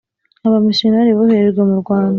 Abamisiyoneri 0.47 1.17
boherejwe 1.17 1.61
mu 1.69 1.75
Rwanda 1.81 2.09